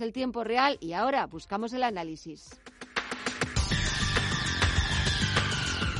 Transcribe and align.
el 0.00 0.12
tiempo 0.12 0.44
real 0.44 0.78
y 0.80 0.92
ahora 0.92 1.26
buscamos 1.26 1.72
el 1.72 1.82
análisis. 1.82 2.60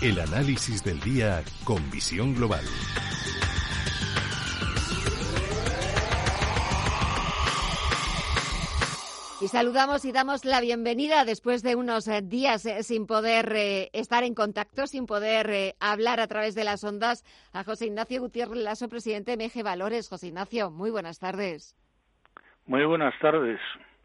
El 0.02 0.18
análisis 0.18 0.82
del 0.82 0.98
día 1.00 1.42
con 1.64 1.90
visión 1.90 2.34
global. 2.34 2.64
Y 9.42 9.48
saludamos 9.48 10.04
y 10.04 10.12
damos 10.12 10.44
la 10.44 10.60
bienvenida 10.60 11.24
después 11.24 11.62
de 11.62 11.74
unos 11.74 12.06
eh, 12.08 12.20
días 12.22 12.66
eh, 12.66 12.82
sin 12.82 13.06
poder 13.06 13.50
eh, 13.56 13.88
estar 13.94 14.22
en 14.22 14.34
contacto, 14.34 14.86
sin 14.86 15.06
poder 15.06 15.74
hablar 15.80 16.20
a 16.20 16.26
través 16.26 16.54
de 16.54 16.64
las 16.64 16.84
ondas, 16.84 17.24
a 17.54 17.64
José 17.64 17.86
Ignacio 17.86 18.20
Gutiérrez 18.20 18.58
Lasso, 18.58 18.88
presidente 18.90 19.34
de 19.34 19.46
MG 19.46 19.62
Valores. 19.64 20.10
José 20.10 20.26
Ignacio, 20.26 20.70
muy 20.70 20.90
buenas 20.90 21.18
tardes. 21.18 21.74
Muy 22.66 22.84
buenas 22.84 23.14
tardes. 23.18 23.58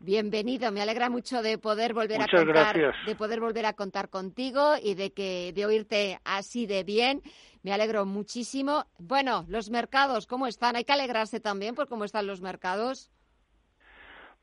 Bienvenido, 0.05 0.71
me 0.71 0.83
alegra 0.83 1.09
mucho 1.09 1.41
de 1.41 1.57
poder 1.57 1.95
volver 1.95 2.21
a 2.21 2.27
contar, 2.27 2.93
de 3.07 3.15
poder 3.15 3.39
volver 3.39 3.65
a 3.65 3.73
contar 3.73 4.11
contigo 4.11 4.75
y 4.79 4.93
de 4.93 5.11
que 5.13 5.51
de 5.51 5.65
oírte 5.65 6.19
así 6.23 6.67
de 6.67 6.83
bien. 6.83 7.23
Me 7.63 7.73
alegro 7.73 8.05
muchísimo. 8.05 8.85
Bueno, 8.99 9.45
los 9.47 9.71
mercados, 9.71 10.27
¿cómo 10.27 10.45
están? 10.45 10.75
Hay 10.75 10.83
que 10.83 10.93
alegrarse 10.93 11.39
también 11.39 11.73
por 11.73 11.87
cómo 11.87 12.05
están 12.05 12.27
los 12.27 12.39
mercados. 12.39 13.09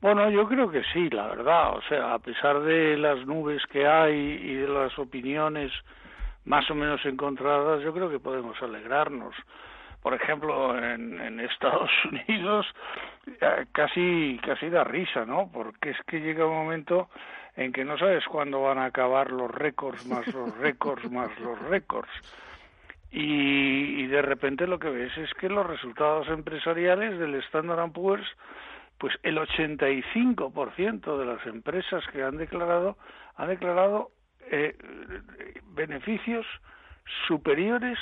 Bueno, 0.01 0.29
yo 0.30 0.48
creo 0.48 0.69
que 0.69 0.83
sí, 0.93 1.09
la 1.11 1.29
verdad. 1.29 1.77
O 1.77 1.83
sea, 1.89 2.15
a 2.15 2.19
pesar 2.19 2.61
de 2.62 2.97
las 2.97 3.25
nubes 3.25 3.62
que 3.70 3.87
hay 3.87 4.17
y 4.17 4.55
de 4.55 4.67
las 4.67 4.98
opiniones 4.98 5.70
más 6.45 6.69
o 6.73 6.75
menos 6.75 7.01
encontradas, 7.05 7.84
yo 7.84 7.92
creo 7.92 8.11
que 8.11 8.19
podemos 8.19 8.61
alegrarnos 8.61 9.33
por 10.02 10.15
ejemplo, 10.15 10.77
en, 10.77 11.41
Estados 11.41 11.91
Unidos 12.11 12.66
eh, 13.27 13.66
casi 13.73 14.38
casi 14.45 14.69
da 14.69 14.84
risa, 14.84 15.25
¿no? 15.25 15.51
Porque 15.52 15.91
es 15.91 15.98
que 16.06 16.20
llega 16.20 16.47
un 16.47 16.55
momento 16.55 17.09
en 17.56 17.73
que 17.73 17.84
no 17.84 17.98
sabes 17.98 18.25
cuándo 18.27 18.62
van 18.62 18.78
a 18.78 18.87
acabar 18.87 19.30
los 19.30 19.51
récords 19.51 20.06
más 20.06 20.27
los 20.28 20.56
récords 20.58 21.11
más 21.11 21.30
los 21.41 21.58
récords. 21.69 22.11
Y, 23.11 24.03
y, 24.03 24.06
de 24.06 24.23
repente 24.23 24.67
lo 24.67 24.78
que 24.78 24.89
ves 24.89 25.17
es 25.19 25.33
que 25.34 25.50
los 25.50 25.67
resultados 25.67 26.28
empresariales 26.28 27.19
del 27.19 27.34
Standard 27.34 27.92
Poor's, 27.92 28.27
pues 28.97 29.14
el 29.23 29.36
85% 29.36 31.19
de 31.19 31.27
las 31.27 31.47
empresas 31.47 32.03
que 32.11 32.23
han 32.23 32.39
declarado 32.39 32.97
han 33.36 33.48
declarado 33.48 34.11
eh, 34.50 34.75
beneficios 35.75 36.47
superiores 37.27 37.98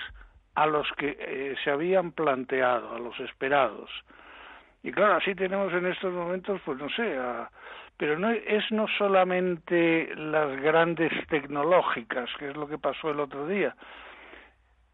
a 0.54 0.66
los 0.66 0.86
que 0.96 1.16
eh, 1.18 1.56
se 1.62 1.70
habían 1.70 2.12
planteado, 2.12 2.94
a 2.94 2.98
los 2.98 3.18
esperados. 3.20 3.90
Y 4.82 4.92
claro, 4.92 5.14
así 5.14 5.34
tenemos 5.34 5.72
en 5.72 5.86
estos 5.86 6.12
momentos, 6.12 6.60
pues 6.64 6.78
no 6.78 6.88
sé, 6.90 7.16
pero 7.96 8.18
no 8.18 8.30
es 8.30 8.64
no 8.70 8.86
solamente 8.96 10.14
las 10.16 10.58
grandes 10.60 11.12
tecnológicas, 11.28 12.30
que 12.38 12.48
es 12.48 12.56
lo 12.56 12.66
que 12.66 12.78
pasó 12.78 13.10
el 13.10 13.20
otro 13.20 13.46
día. 13.46 13.76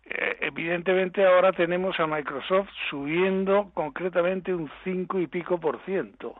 Eh, 0.04 0.38
evidentemente 0.40 1.24
ahora 1.24 1.52
tenemos 1.52 1.98
a 2.00 2.06
Microsoft 2.06 2.68
subiendo 2.90 3.70
concretamente 3.74 4.54
un 4.54 4.70
cinco 4.84 5.20
y 5.20 5.26
pico 5.26 5.58
por 5.58 5.80
ciento, 5.84 6.34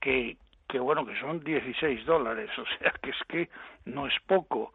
que, 0.00 0.36
que 0.68 0.78
bueno, 0.78 1.04
que 1.04 1.18
son 1.18 1.40
16 1.40 2.04
dólares, 2.06 2.50
o 2.58 2.64
sea 2.78 2.92
que 3.02 3.10
es 3.10 3.18
que 3.28 3.48
no 3.84 4.06
es 4.06 4.14
poco 4.26 4.72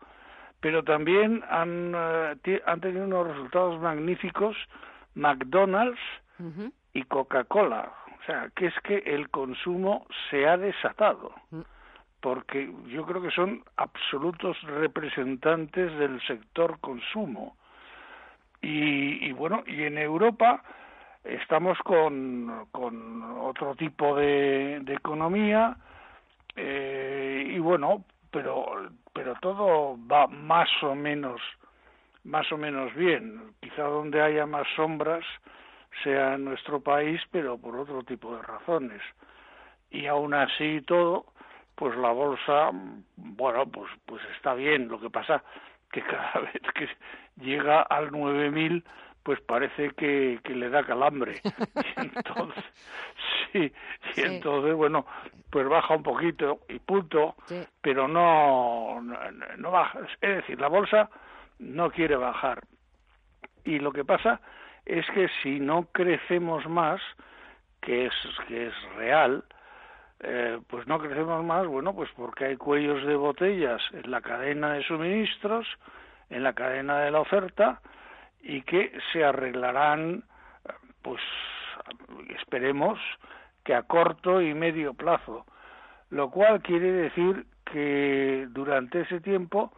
pero 0.60 0.84
también 0.84 1.44
han, 1.50 1.94
eh, 1.96 2.62
han 2.66 2.82
tenido 2.82 3.06
unos 3.06 3.28
resultados 3.28 3.80
magníficos 3.80 4.56
McDonald's 5.16 6.00
y 6.94 7.04
Coca-Cola. 7.04 7.92
O 8.20 8.26
sea, 8.26 8.50
que 8.56 8.68
es 8.68 8.74
que 8.84 8.98
el 8.98 9.30
consumo 9.30 10.06
se 10.30 10.48
ha 10.48 10.58
desatado, 10.58 11.34
mm. 11.52 11.62
porque 12.22 12.72
yo 12.88 13.06
creo 13.06 13.22
que 13.22 13.32
son 13.32 13.64
absolutos 13.78 14.62
representantes 14.64 15.98
del 15.98 16.22
sector 16.28 16.80
consumo. 16.80 17.56
Y, 18.60 19.32
bueno, 19.34 19.64
y 19.68 19.84
en 19.84 19.98
Europa 19.98 20.64
estamos 21.24 21.78
con, 21.80 22.68
con 22.72 23.22
otro 23.40 23.76
tipo 23.76 24.16
de, 24.16 24.80
de 24.82 24.94
economía 24.96 25.78
eh, 26.58 27.46
y 27.48 27.60
bueno, 27.60 28.04
pero 28.38 28.90
pero 29.14 29.36
todo 29.42 29.98
va 30.08 30.28
más 30.28 30.70
o 30.84 30.96
menos 30.96 31.42
más 32.24 32.52
o 32.52 32.58
menos 32.58 32.94
bien. 32.94 33.54
Quizá 33.62 33.84
donde 33.84 34.22
haya 34.22 34.46
más 34.46 34.68
sombras 34.76 35.24
sea 36.04 36.36
en 36.36 36.46
nuestro 36.46 36.82
país, 36.82 37.22
pero 37.32 37.58
por 37.58 37.76
otro 37.76 38.04
tipo 38.04 38.36
de 38.36 38.42
razones. 38.42 39.02
Y 39.90 40.06
aún 40.06 40.34
así 40.34 40.82
todo, 40.82 41.26
pues 41.76 41.98
la 41.98 42.12
bolsa, 42.12 42.72
bueno, 43.16 43.66
pues 43.68 43.90
pues 44.06 44.22
está 44.36 44.54
bien. 44.54 44.88
Lo 44.88 45.00
que 45.00 45.10
pasa 45.10 45.44
que 45.92 46.02
cada 46.04 46.40
vez 46.54 46.62
que 46.76 46.90
llega 47.44 47.82
al 47.82 48.12
9000 48.12 48.84
pues 49.28 49.42
parece 49.42 49.90
que, 49.90 50.40
que 50.42 50.56
le 50.56 50.70
da 50.70 50.86
calambre. 50.86 51.42
Y 51.84 52.00
entonces, 52.00 52.64
sí, 53.52 53.74
y 54.16 54.22
entonces, 54.22 54.74
bueno, 54.74 55.06
pues 55.50 55.68
baja 55.68 55.96
un 55.96 56.04
poquito 56.04 56.62
y 56.70 56.80
punto, 56.80 57.36
pero 57.82 58.08
no, 58.08 59.02
no, 59.02 59.72
baja. 59.72 60.00
Es 60.22 60.38
decir, 60.38 60.62
la 60.62 60.70
bolsa 60.70 61.10
no 61.60 61.92
quiere 61.92 62.16
bajar. 62.16 62.64
Y 63.66 63.80
lo 63.80 63.92
que 63.92 64.06
pasa 64.06 64.40
es 64.86 65.06
que 65.08 65.28
si 65.44 65.60
no 65.60 65.90
crecemos 65.92 66.66
más, 66.70 67.02
que 67.82 68.06
es, 68.06 68.14
que 68.48 68.68
es 68.68 68.74
real, 68.96 69.44
eh, 70.22 70.58
pues 70.68 70.88
no 70.88 71.00
crecemos 71.00 71.44
más, 71.44 71.68
bueno, 71.68 71.94
pues 71.94 72.10
porque 72.16 72.46
hay 72.46 72.56
cuellos 72.56 73.06
de 73.06 73.18
botellas 73.18 73.82
en 73.92 74.10
la 74.10 74.22
cadena 74.22 74.72
de 74.72 74.84
suministros, 74.84 75.68
en 76.30 76.44
la 76.44 76.54
cadena 76.54 77.00
de 77.00 77.12
la 77.12 77.20
oferta, 77.20 77.82
y 78.42 78.62
que 78.62 78.92
se 79.12 79.24
arreglarán, 79.24 80.24
pues 81.02 81.22
esperemos 82.40 83.00
que 83.64 83.74
a 83.74 83.84
corto 83.84 84.42
y 84.42 84.54
medio 84.54 84.94
plazo, 84.94 85.46
lo 86.10 86.30
cual 86.30 86.62
quiere 86.62 86.92
decir 86.92 87.46
que 87.66 88.48
durante 88.50 89.02
ese 89.02 89.20
tiempo 89.20 89.74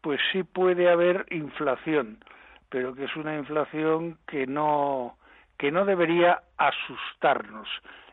pues 0.00 0.20
sí 0.32 0.42
puede 0.42 0.90
haber 0.90 1.26
inflación, 1.30 2.24
pero 2.68 2.94
que 2.94 3.04
es 3.04 3.16
una 3.16 3.36
inflación 3.36 4.18
que 4.26 4.46
no 4.46 5.16
que 5.58 5.70
no 5.70 5.84
debería 5.84 6.40
asustarnos 6.56 7.68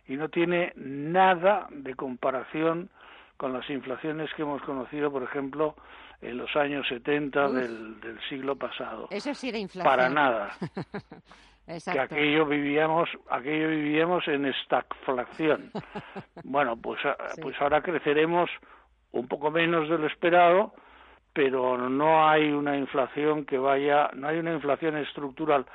y 0.05 0.17
no 0.17 0.27
tiene 0.27 0.73
nada 0.75 1.67
de 1.69 1.95
comparación 1.95 2.89
con 3.37 3.53
las 3.53 3.69
inflaciones 3.69 4.29
que 4.35 4.41
hemos 4.41 4.61
conocido, 4.63 5.11
por 5.11 5.23
ejemplo, 5.23 5.75
en 6.21 6.37
los 6.37 6.55
años 6.55 6.87
70 6.87 7.49
del, 7.49 8.01
del, 8.01 8.19
siglo 8.27 8.55
pasado. 8.55 9.07
Eso 9.11 9.33
sí 9.33 9.49
era 9.49 9.59
inflación. 9.59 9.85
Para 9.85 10.09
nada. 10.09 10.57
que 11.91 11.99
aquello 11.99 12.45
vivíamos, 12.45 13.09
aquello 13.29 13.69
vivíamos 13.69 14.27
en 14.27 14.45
estagflación. 14.45 15.71
bueno, 16.43 16.75
pues, 16.77 16.99
ah, 17.05 17.15
pues 17.41 17.55
ahora 17.61 17.81
creceremos 17.81 18.49
un 19.11 19.27
poco 19.27 19.51
menos 19.51 19.87
de 19.89 19.97
lo 19.97 20.07
esperado, 20.07 20.73
pero 21.33 21.77
no 21.89 22.27
hay 22.27 22.51
una 22.51 22.77
inflación 22.77 23.45
que 23.45 23.59
vaya, 23.59 24.09
no 24.13 24.27
hay 24.27 24.39
una 24.39 24.53
inflación 24.53 24.97
estructural, 24.97 25.65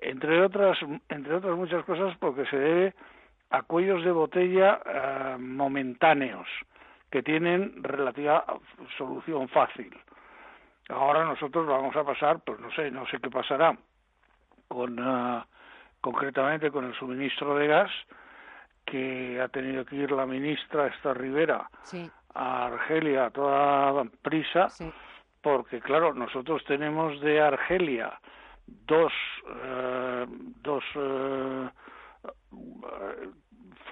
entre 0.00 0.42
otras, 0.42 0.76
entre 1.08 1.34
otras 1.34 1.56
muchas 1.56 1.84
cosas, 1.84 2.16
porque 2.18 2.46
se 2.46 2.56
debe 2.56 2.94
a 3.50 3.62
cuellos 3.62 4.04
de 4.04 4.10
botella 4.10 4.80
ah, 4.84 5.36
momentáneos 5.38 6.48
que 7.14 7.22
tienen 7.22 7.80
relativa 7.80 8.44
solución 8.98 9.48
fácil. 9.48 9.96
Ahora 10.88 11.24
nosotros 11.24 11.64
vamos 11.64 11.94
a 11.94 12.02
pasar, 12.02 12.40
pues 12.40 12.58
no 12.58 12.72
sé, 12.72 12.90
no 12.90 13.06
sé 13.06 13.20
qué 13.20 13.30
pasará 13.30 13.78
con 14.66 14.98
ah, 14.98 15.46
concretamente 16.00 16.72
con 16.72 16.86
el 16.86 16.94
suministro 16.96 17.54
de 17.54 17.68
gas 17.68 17.90
que 18.84 19.40
ha 19.40 19.46
tenido 19.46 19.84
que 19.84 19.94
ir 19.94 20.10
la 20.10 20.26
ministra 20.26 20.88
esta 20.88 21.14
Rivera 21.14 21.70
a 22.34 22.66
Argelia 22.66 23.26
a 23.26 23.30
toda 23.30 24.04
prisa 24.20 24.66
porque 25.40 25.78
claro 25.78 26.14
nosotros 26.14 26.64
tenemos 26.64 27.20
de 27.20 27.40
Argelia 27.40 28.18
dos 28.66 29.12
eh, 29.46 30.26
dos 30.62 30.82
eh, 30.96 31.23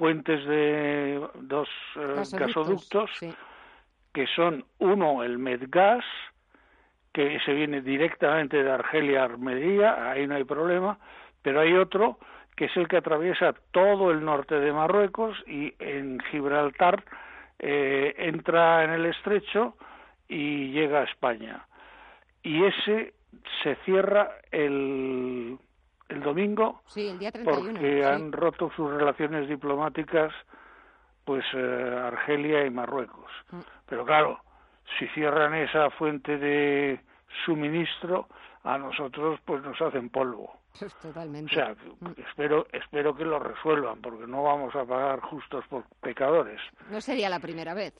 fuentes 0.03 0.45
de 0.47 1.25
dos 1.43 1.69
eh, 1.95 2.25
gasoductos, 2.33 3.09
que 4.13 4.27
son 4.35 4.65
uno 4.81 5.23
el 5.23 5.39
Medgas, 5.39 6.05
que 7.13 7.39
se 7.47 7.53
viene 7.53 7.83
directamente 7.83 8.65
de 8.65 8.73
Argelia 8.73 9.21
a 9.21 9.25
Armería, 9.27 10.11
ahí 10.11 10.27
no 10.27 10.35
hay 10.35 10.43
problema, 10.43 10.99
pero 11.41 11.61
hay 11.61 11.75
otro 11.75 12.19
que 12.57 12.65
es 12.65 12.77
el 12.77 12.89
que 12.89 12.97
atraviesa 12.97 13.55
todo 13.71 14.11
el 14.11 14.25
norte 14.25 14.59
de 14.59 14.73
Marruecos 14.73 15.39
y 15.47 15.73
en 15.79 16.19
Gibraltar 16.33 17.05
eh, 17.61 18.13
entra 18.19 18.83
en 18.83 18.91
el 18.91 19.07
estrecho 19.07 19.77
y 20.27 20.73
llega 20.73 21.03
a 21.03 21.05
España. 21.05 21.65
Y 22.43 22.65
ese 22.65 23.15
se 23.63 23.77
cierra 23.85 24.33
el 24.51 25.59
el 26.13 26.21
domingo 26.23 26.83
sí, 26.87 27.09
el 27.09 27.19
día 27.19 27.33
porque 27.45 28.05
han 28.05 28.33
roto 28.33 28.71
sus 28.77 28.91
relaciones 28.91 29.49
diplomáticas 29.49 30.33
pues 31.25 31.45
Argelia 31.55 32.67
y 32.67 32.71
Marruecos. 32.71 33.31
Mm. 33.51 33.61
Pero 33.87 34.05
claro, 34.05 34.41
si 34.99 35.07
cierran 35.09 35.55
esa 35.55 35.91
fuente 35.91 36.37
de 36.37 37.01
suministro, 37.45 38.29
a 38.65 38.79
nosotros 38.79 39.41
pues 39.45 39.63
nos 39.63 39.81
hacen 39.81 40.11
polvo. 40.11 40.53
Totalmente. 41.03 41.53
O 41.53 41.55
sea, 41.55 41.75
mm. 42.01 42.21
espero, 42.29 42.67
espero 42.73 43.15
que 43.15 43.25
lo 43.25 43.39
resuelvan, 43.39 44.01
porque 44.01 44.27
no 44.27 44.43
vamos 44.43 44.75
a 44.75 44.85
pagar 44.85 45.21
justos 45.21 45.65
por 45.69 45.85
pecadores. 46.01 46.61
No 46.91 47.01
sería 47.01 47.29
la 47.29 47.41
primera 47.41 47.75
vez. 47.75 47.95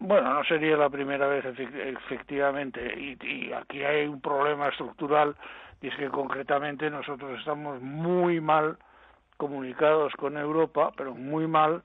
Bueno, 0.00 0.32
no 0.32 0.44
sería 0.44 0.76
la 0.76 0.90
primera 0.90 1.26
vez, 1.26 1.44
efectivamente, 1.44 2.94
y, 2.96 3.52
aquí 3.52 3.82
hay 3.82 4.06
un 4.06 4.20
problema 4.20 4.68
estructural, 4.68 5.34
y 5.82 5.88
es 5.88 5.96
que 5.96 6.08
concretamente 6.08 6.88
nosotros 6.88 7.38
estamos 7.38 7.80
muy 7.82 8.40
mal 8.40 8.78
comunicados 9.36 10.12
con 10.14 10.36
Europa, 10.36 10.92
pero 10.96 11.14
muy 11.14 11.48
mal 11.48 11.82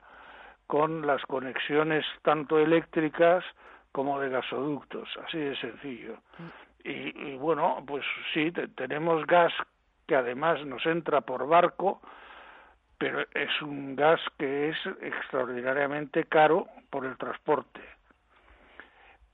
con 0.68 1.06
las 1.06 1.22
conexiones 1.22 2.04
tanto 2.22 2.58
eléctricas 2.58 3.44
como 3.90 4.20
de 4.20 4.28
gasoductos, 4.28 5.08
así 5.26 5.38
de 5.38 5.56
sencillo. 5.56 6.14
Mm. 6.38 6.64
Y, 6.86 7.34
bueno, 7.36 7.82
pues 7.86 8.04
sí, 8.32 8.52
tenemos 8.76 9.26
gas 9.26 9.52
que 10.06 10.14
además 10.14 10.64
nos 10.66 10.84
entra 10.86 11.22
por 11.22 11.48
barco, 11.48 12.00
pero 12.98 13.20
es 13.34 13.62
un 13.62 13.96
gas 13.96 14.20
que 14.38 14.68
es 14.68 14.76
extraordinariamente 15.00 16.24
caro 16.24 16.66
por 16.90 17.06
el 17.06 17.16
transporte. 17.16 17.80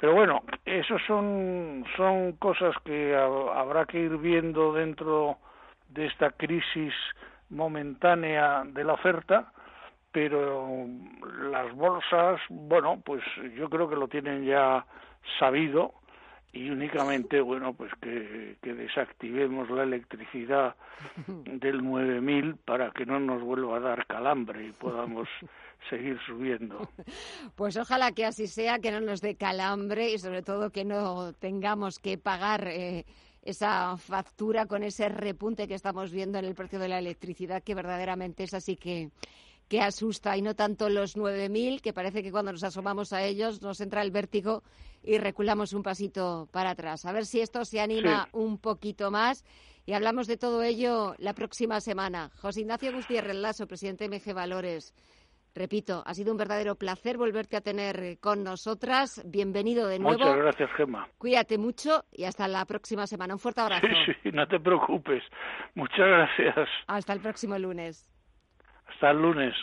Pero 0.01 0.15
bueno, 0.15 0.43
eso 0.65 0.99
son, 1.07 1.85
son 1.97 2.33
cosas 2.33 2.75
que 2.85 3.15
habrá 3.15 3.85
que 3.85 3.99
ir 3.99 4.17
viendo 4.17 4.73
dentro 4.73 5.37
de 5.91 6.07
esta 6.07 6.31
crisis 6.31 6.95
momentánea 7.51 8.63
de 8.65 8.83
la 8.83 8.95
oferta, 8.95 9.53
pero 10.11 10.87
las 11.51 11.75
bolsas, 11.75 12.41
bueno, 12.49 13.03
pues 13.05 13.23
yo 13.55 13.69
creo 13.69 13.91
que 13.91 13.97
lo 13.97 14.09
tienen 14.09 14.45
ya 14.45 14.87
sabido 15.39 15.93
y 16.53 16.69
únicamente, 16.69 17.41
bueno, 17.41 17.75
pues 17.75 17.93
que, 18.01 18.57
que 18.63 18.75
desactivemos 18.75 19.71
la 19.71 19.85
electricidad 19.85 20.75
del 21.27 21.85
9000 21.85 22.57
para 22.57 22.91
que 22.91 23.07
no 23.07 23.21
nos 23.21 23.43
vuelva 23.43 23.77
a 23.77 23.81
dar 23.81 24.07
calambre 24.07 24.67
y 24.67 24.73
podamos 24.73 25.29
seguir 25.91 26.19
subiendo. 26.27 26.89
Pues 27.55 27.77
ojalá 27.77 28.13
que 28.13 28.27
así 28.27 28.47
sea, 28.47 28.81
que 28.81 28.91
no 28.91 29.01
nos 29.01 29.21
dé 29.21 29.37
calambre 29.37 30.11
y 30.11 30.19
sobre 30.19 30.43
todo 30.43 30.71
que 30.71 30.85
no 30.85 31.33
tengamos 31.35 31.99
que 31.99 32.19
pagar 32.19 32.67
eh, 32.67 33.05
esa 33.43 33.97
factura 33.97 34.67
con 34.67 34.83
ese 34.83 35.09
repunte 35.09 35.69
que 35.69 35.75
estamos 35.75 36.11
viendo 36.13 36.39
en 36.39 36.45
el 36.45 36.55
precio 36.55 36.79
de 36.79 36.89
la 36.89 36.99
electricidad, 36.99 37.63
que 37.63 37.75
verdaderamente 37.75 38.43
es 38.45 38.55
así 38.55 38.77
que 38.77 39.11
que 39.71 39.81
asusta 39.81 40.37
y 40.37 40.43
no 40.43 40.57
tanto 40.57 40.89
los 40.89 41.17
9.000, 41.17 41.81
que 41.81 41.93
parece 41.93 42.25
que 42.25 42.33
cuando 42.33 42.51
nos 42.51 42.65
asomamos 42.65 43.13
a 43.13 43.23
ellos 43.23 43.63
nos 43.63 43.81
entra 43.81 44.03
el 44.03 44.11
vértigo 44.11 44.65
y 45.01 45.17
reculamos 45.17 45.73
un 45.75 45.85
pasito 45.85 46.49
para 46.51 46.71
atrás. 46.71 47.07
A 47.07 47.13
ver 47.13 47.25
si 47.25 47.41
esto 47.41 47.65
se 47.65 47.81
anima 47.81 48.29
un 48.33 48.59
poquito 48.59 49.13
más 49.13 49.45
y 49.87 49.93
hablamos 49.93 50.27
de 50.27 50.37
todo 50.37 50.65
ello 50.65 51.15
la 51.19 51.35
próxima 51.35 51.81
semana. 51.81 52.33
José 52.41 52.63
Ignacio 52.63 52.93
Gutiérrez 52.93 53.37
Lasso, 53.37 53.69
presidente 53.69 54.09
de 54.09 54.19
MG 54.19 54.35
Valores. 54.35 54.93
Repito, 55.55 56.03
ha 56.05 56.15
sido 56.15 56.33
un 56.33 56.39
verdadero 56.39 56.75
placer 56.75 57.17
volverte 57.17 57.57
a 57.57 57.61
tener 57.61 58.19
con 58.19 58.43
nosotras. 58.43 59.23
Bienvenido 59.25 59.87
de 59.87 60.01
nuevo. 60.01 60.19
Muchas 60.19 60.37
gracias, 60.37 60.71
Gemma. 60.77 61.09
Cuídate 61.17 61.59
mucho 61.59 62.05
y 62.11 62.25
hasta 62.25 62.49
la 62.49 62.65
próxima 62.65 63.07
semana. 63.07 63.35
Un 63.35 63.41
fuerte 63.41 63.61
abrazo. 63.61 63.87
Sí, 64.05 64.13
sí, 64.25 64.31
no 64.33 64.49
te 64.49 64.59
preocupes. 64.59 65.23
Muchas 65.77 66.09
gracias. 66.09 66.69
Hasta 66.89 67.13
el 67.13 67.21
próximo 67.21 67.57
lunes. 67.57 68.09
Hasta 68.91 69.11
el 69.11 69.23
lunes. 69.23 69.55